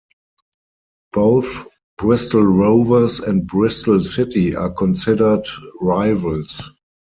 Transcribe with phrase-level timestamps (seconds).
[1.13, 1.67] Both
[1.99, 5.45] Bristol Rovers and Bristol City are considered
[5.79, 6.71] rivals.